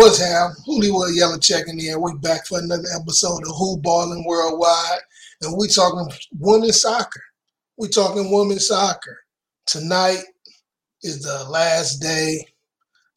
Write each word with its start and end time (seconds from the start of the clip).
What's 0.00 0.18
happening? 0.18 0.56
Hooliewood 0.66 1.14
Yella 1.14 1.38
checking 1.38 1.74
in. 1.74 1.80
Here. 1.80 1.98
We 1.98 2.14
back 2.22 2.46
for 2.46 2.58
another 2.58 2.88
episode 2.98 3.42
of 3.42 3.54
HooBallin 3.54 4.24
Worldwide, 4.24 5.00
and 5.42 5.54
we 5.58 5.68
talking 5.68 6.08
women's 6.38 6.80
soccer. 6.80 7.20
We 7.76 7.88
talking 7.88 8.32
women's 8.32 8.66
soccer. 8.66 9.18
Tonight 9.66 10.22
is 11.02 11.20
the 11.20 11.44
last 11.50 11.98
day 11.98 12.46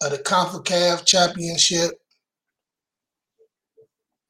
of 0.01 0.11
the 0.11 0.17
CONCACAF 0.17 1.05
Championship. 1.05 1.91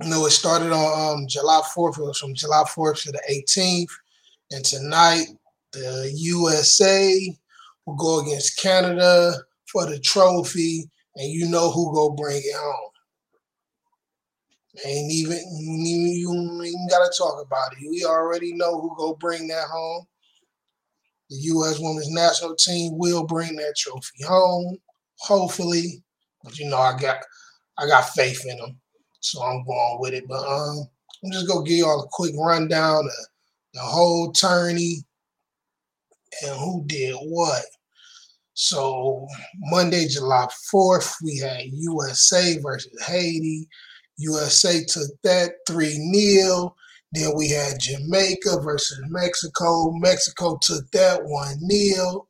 You 0.04 0.12
know, 0.12 0.23
it 0.27 0.29
started 0.29 0.71
on 0.71 1.21
um, 1.21 1.27
July 1.27 1.63
4th. 1.76 1.98
It 1.98 2.04
was 2.04 2.20
from 2.20 2.35
July 2.35 2.65
4th 2.67 3.01
to 3.01 3.13
the 3.13 3.43
18th. 3.49 3.90
And 4.51 4.63
tonight, 4.63 5.26
the 5.71 6.12
USA 6.15 7.35
will 7.88 7.95
go 7.95 8.20
against 8.20 8.62
Canada 8.62 9.34
for 9.65 9.88
the 9.88 9.98
trophy 9.98 10.91
and 11.16 11.32
you 11.32 11.48
know 11.50 11.72
who 11.72 11.94
go 11.94 12.12
bring 12.12 12.38
it 12.38 12.56
home. 12.56 12.90
Ain't 14.86 15.12
even 15.12 15.40
you 15.60 16.62
ain't 16.64 16.90
gotta 16.90 17.14
talk 17.16 17.46
about 17.46 17.74
it. 17.74 17.88
We 17.90 18.06
already 18.06 18.54
know 18.54 18.82
who 18.82 18.96
go 18.98 19.16
bring 19.16 19.48
that 19.48 19.68
home. 19.68 20.06
The 21.30 21.36
U.S. 21.36 21.80
Women's 21.80 22.12
National 22.12 22.56
Team 22.56 22.98
will 22.98 23.26
bring 23.26 23.56
that 23.58 23.76
trophy 23.78 24.24
home, 24.26 24.78
hopefully. 25.18 26.04
But 26.44 26.58
you 26.58 26.70
know, 26.70 26.78
I 26.78 26.98
got 27.00 27.18
I 27.78 27.86
got 27.86 28.10
faith 28.10 28.46
in 28.48 28.58
them, 28.58 28.80
so 29.20 29.44
I'm 29.44 29.64
going 29.64 29.98
with 30.00 30.14
it. 30.14 30.28
But 30.28 30.44
um, 30.44 30.88
I'm 31.24 31.32
just 31.32 31.48
gonna 31.48 31.64
give 31.64 31.78
y'all 31.78 32.04
a 32.04 32.08
quick 32.12 32.34
rundown 32.38 33.06
of 33.06 33.28
the 33.76 33.80
whole 33.80 34.32
tourney 34.32 35.04
and 36.44 36.60
who 36.60 36.84
did 36.88 37.16
what. 37.16 37.64
So 38.54 39.27
Monday, 39.57 40.07
July 40.07 40.48
4th, 40.73 41.15
we 41.23 41.37
had 41.40 41.65
USA 41.71 42.60
versus 42.60 42.91
Haiti. 43.05 43.68
USA 44.18 44.84
took 44.84 45.10
that 45.23 45.51
3 45.68 45.90
0. 46.13 46.76
Then 47.13 47.32
we 47.35 47.49
had 47.49 47.79
Jamaica 47.79 48.60
versus 48.62 48.99
Mexico. 49.10 49.91
Mexico 49.93 50.57
took 50.62 50.90
that 50.91 51.23
1 51.23 51.70
0. 51.70 52.27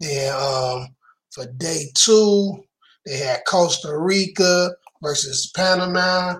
Then 0.00 0.34
um, 0.34 0.88
for 1.30 1.46
day 1.56 1.86
two, 1.94 2.64
they 3.06 3.18
had 3.18 3.44
Costa 3.46 3.96
Rica 3.96 4.70
versus 5.02 5.50
Panama. 5.54 6.38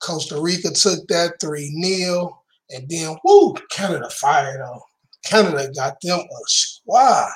Costa 0.00 0.40
Rica 0.40 0.70
took 0.70 1.06
that 1.08 1.40
3 1.40 1.82
0. 1.82 2.36
And 2.70 2.88
then, 2.88 3.16
whoo, 3.24 3.54
Canada 3.70 4.08
fired 4.10 4.60
though. 4.60 4.82
Canada 5.24 5.70
got 5.74 6.00
them 6.00 6.20
a 6.20 6.40
squad. 6.46 7.32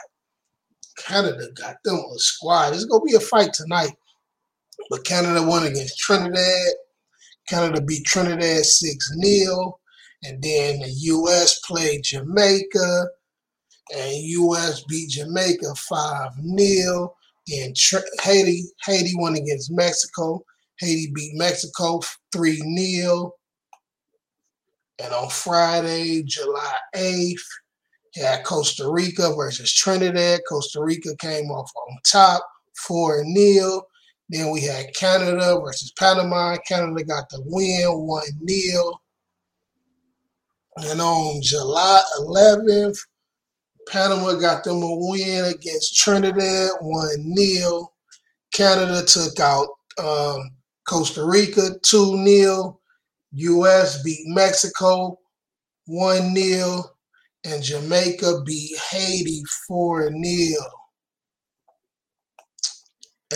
Canada 0.99 1.49
got 1.55 1.77
them 1.85 1.97
a 1.97 2.19
squad. 2.19 2.75
It's 2.75 2.85
gonna 2.85 3.05
be 3.05 3.15
a 3.15 3.21
fight 3.21 3.53
tonight. 3.53 3.93
But 4.91 5.05
Canada 5.05 5.43
won 5.43 5.67
against 5.67 5.99
Trinidad. 5.99 6.73
Canada 7.49 7.81
beat 7.81 8.05
Trinidad 8.05 8.65
6 8.65 9.13
0. 9.23 9.79
And 10.23 10.43
then 10.43 10.81
the 10.81 10.91
US 10.91 11.61
played 11.61 12.03
Jamaica. 12.05 13.07
And 13.95 14.17
US 14.17 14.85
beat 14.85 15.11
Jamaica 15.11 15.75
5 15.75 16.31
0. 16.59 17.15
Then 17.47 17.75
Haiti, 18.23 18.65
Haiti 18.85 19.13
won 19.17 19.37
against 19.37 19.71
Mexico. 19.71 20.45
Haiti 20.79 21.13
beat 21.15 21.37
Mexico 21.37 22.01
3 22.33 22.57
0. 22.77 23.33
And 25.03 25.13
on 25.13 25.29
Friday, 25.29 26.23
July 26.23 26.75
8th, 26.95 27.35
had 28.17 28.45
Costa 28.45 28.89
Rica 28.89 29.35
versus 29.35 29.73
Trinidad. 29.73 30.41
Costa 30.49 30.83
Rica 30.83 31.17
came 31.17 31.51
off 31.51 31.71
on 31.89 31.99
top, 32.05 32.47
4 32.87 33.25
0. 33.25 33.83
Then 34.29 34.51
we 34.51 34.63
had 34.63 34.95
Canada 34.95 35.61
versus 35.63 35.93
Panama. 35.99 36.57
Canada 36.67 37.05
got 37.05 37.29
the 37.31 37.43
win, 37.45 38.07
1 38.07 38.23
0. 38.49 38.93
And 40.77 41.01
on 41.01 41.41
July 41.43 42.03
11th, 42.21 42.97
Panama 43.89 44.35
got 44.35 44.65
them 44.65 44.83
a 44.83 44.97
win 44.97 45.45
against 45.47 45.97
Trinidad, 45.97 46.71
1 46.81 47.37
0. 47.37 47.93
Canada 48.53 49.05
took 49.05 49.39
out 49.41 49.69
um, 49.99 50.51
Costa 50.87 51.25
Rica, 51.25 51.71
2 51.83 52.25
0. 52.25 52.81
U.S. 53.37 54.01
beat 54.05 54.29
Mexico, 54.29 55.19
1 55.87 56.37
0 56.37 56.94
and 57.45 57.63
Jamaica 57.63 58.43
beat 58.45 58.77
Haiti 58.91 59.43
4 59.69 60.11
0. 60.11 60.61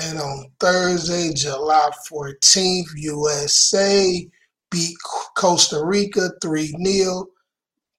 And 0.01 0.19
on 0.19 0.47
Thursday, 0.61 1.33
July 1.35 1.91
14th, 2.11 2.87
USA 2.97 4.29
beat 4.71 4.97
Costa 5.37 5.85
Rica 5.85 6.31
3 6.41 6.75
0. 6.85 7.27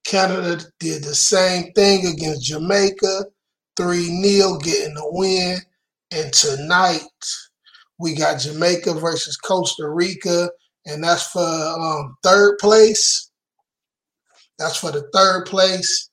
Canada 0.05 0.63
did 0.79 1.03
the 1.03 1.13
same 1.13 1.71
thing 1.73 2.07
against 2.07 2.45
Jamaica 2.45 3.25
3 3.77 4.21
0, 4.23 4.57
getting 4.57 4.93
the 4.95 5.05
win. 5.11 5.59
And 6.11 6.33
tonight, 6.33 7.01
we 7.99 8.15
got 8.15 8.39
Jamaica 8.39 8.93
versus 8.95 9.37
Costa 9.37 9.87
Rica, 9.89 10.49
and 10.85 11.03
that's 11.03 11.27
for 11.27 11.41
um, 11.41 12.17
third 12.23 12.57
place. 12.59 13.28
That's 14.59 14.77
for 14.77 14.91
the 14.91 15.09
third 15.13 15.45
place. 15.45 16.09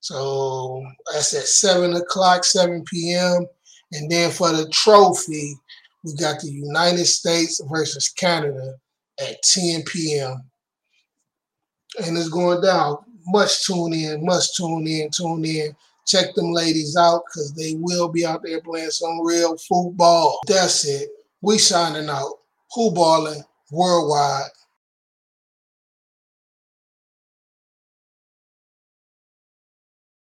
So 0.00 0.86
that's 1.12 1.34
at 1.34 1.42
7 1.42 1.94
o'clock, 1.94 2.44
7 2.44 2.84
p.m. 2.84 3.46
And 3.92 4.10
then 4.10 4.30
for 4.30 4.52
the 4.52 4.68
trophy, 4.68 5.54
we 6.04 6.14
got 6.14 6.40
the 6.40 6.50
United 6.50 7.06
States 7.06 7.60
versus 7.68 8.08
Canada 8.08 8.74
at 9.20 9.42
10 9.42 9.82
p.m. 9.82 10.42
And 12.04 12.16
it's 12.16 12.28
going 12.28 12.62
down. 12.62 12.98
Must 13.26 13.66
tune 13.66 13.92
in, 13.92 14.24
must 14.24 14.56
tune 14.56 14.86
in, 14.86 15.10
tune 15.10 15.44
in. 15.44 15.76
Check 16.06 16.34
them 16.34 16.52
ladies 16.52 16.96
out 16.96 17.22
because 17.26 17.52
they 17.54 17.74
will 17.76 18.08
be 18.08 18.24
out 18.24 18.42
there 18.42 18.62
playing 18.62 18.90
some 18.90 19.20
real 19.26 19.58
football. 19.58 20.40
That's 20.46 20.86
it. 20.86 21.10
We 21.42 21.58
signing 21.58 22.08
out. 22.08 22.32
Who 22.74 22.92
balling 22.92 23.42
worldwide. 23.70 24.50